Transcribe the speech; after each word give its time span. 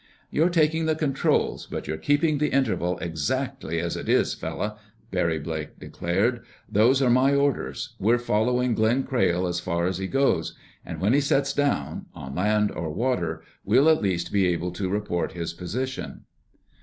"You're 0.31 0.49
taking 0.49 0.87
the 0.87 0.95
controls 0.95 1.67
but 1.67 1.87
you're 1.87 1.95
keeping 1.95 2.39
the 2.39 2.49
interval 2.49 2.97
exactly 2.97 3.79
as 3.79 3.95
it 3.95 4.09
is, 4.09 4.33
fella," 4.33 4.79
Barry 5.11 5.37
Blake 5.37 5.77
declared. 5.77 6.41
"Those 6.67 7.03
are 7.03 7.09
my 7.11 7.35
orders. 7.35 7.93
We're 7.99 8.17
following 8.17 8.73
Glenn 8.73 9.03
Crayle 9.03 9.45
as 9.45 9.59
far 9.59 9.85
as 9.85 9.99
he 9.99 10.07
goes; 10.07 10.57
and 10.83 10.99
when 10.99 11.13
he 11.13 11.21
sets 11.21 11.53
down, 11.53 12.07
on 12.15 12.33
land 12.33 12.71
or 12.71 12.89
water, 12.89 13.43
we'll 13.63 13.89
at 13.89 14.01
least 14.01 14.31
be 14.33 14.47
able 14.47 14.71
to 14.71 14.89
report 14.89 15.33
his 15.33 15.53
position." 15.53 16.21